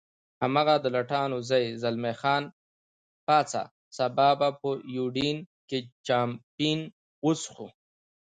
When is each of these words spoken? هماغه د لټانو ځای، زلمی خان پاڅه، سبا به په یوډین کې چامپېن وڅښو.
هماغه 0.41 0.75
د 0.83 0.85
لټانو 0.95 1.37
ځای، 1.49 1.65
زلمی 1.81 2.13
خان 2.21 2.43
پاڅه، 3.25 3.63
سبا 3.97 4.29
به 4.39 4.49
په 4.59 4.69
یوډین 4.97 5.37
کې 5.69 5.79
چامپېن 6.07 6.79
وڅښو. 7.25 7.67